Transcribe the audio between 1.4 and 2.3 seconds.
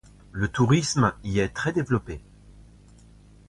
très développé.